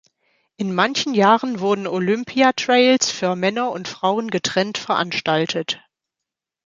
[0.57, 5.79] In manchen Jahren wurden Olympiatrials für Männer und Frauen getrennt veranstaltet.